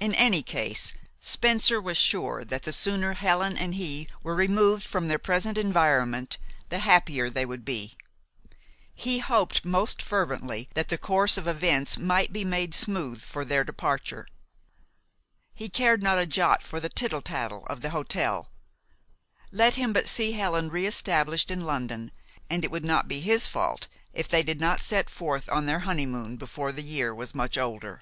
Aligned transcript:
In 0.00 0.14
any 0.14 0.44
case, 0.44 0.92
Spencer 1.20 1.80
was 1.82 1.96
sure 1.96 2.44
that 2.44 2.62
the 2.62 2.72
sooner 2.72 3.14
Helen 3.14 3.58
and 3.58 3.74
he 3.74 4.06
were 4.22 4.36
removed 4.36 4.84
from 4.86 5.08
their 5.08 5.18
present 5.18 5.58
environment 5.58 6.38
the 6.68 6.78
happier 6.78 7.28
they 7.28 7.44
would 7.44 7.64
be. 7.64 7.96
He 8.94 9.18
hoped 9.18 9.64
most 9.64 10.00
fervently 10.00 10.68
that 10.74 10.86
the 10.86 10.98
course 10.98 11.36
of 11.36 11.48
events 11.48 11.98
might 11.98 12.32
be 12.32 12.44
made 12.44 12.76
smooth 12.76 13.20
for 13.20 13.44
their 13.44 13.64
departure. 13.64 14.28
He 15.52 15.68
cared 15.68 16.00
not 16.00 16.16
a 16.16 16.26
jot 16.26 16.62
for 16.62 16.78
the 16.78 16.88
tittle 16.88 17.20
tattle 17.20 17.66
of 17.66 17.80
the 17.80 17.90
hotel. 17.90 18.52
Let 19.50 19.74
him 19.74 19.92
but 19.92 20.06
see 20.06 20.30
Helen 20.30 20.68
re 20.68 20.86
established 20.86 21.50
in 21.50 21.64
London, 21.66 22.12
and 22.48 22.64
it 22.64 22.70
would 22.70 22.84
not 22.84 23.08
be 23.08 23.18
his 23.18 23.48
fault 23.48 23.88
if 24.12 24.28
they 24.28 24.44
did 24.44 24.60
not 24.60 24.78
set 24.78 25.10
forth 25.10 25.48
on 25.48 25.66
their 25.66 25.80
honeymoon 25.80 26.36
before 26.36 26.70
the 26.70 26.82
year 26.84 27.12
was 27.12 27.34
much 27.34 27.58
older. 27.58 28.00